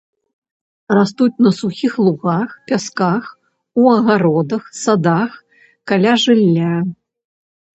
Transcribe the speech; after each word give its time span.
Растуць 0.99 1.41
на 1.47 1.51
сухіх 1.57 1.93
лугах, 2.05 2.49
пясках, 2.71 3.29
у 3.83 3.85
агародах, 3.97 4.63
садах, 4.83 5.31
каля 5.93 6.13
жылля. 6.25 6.75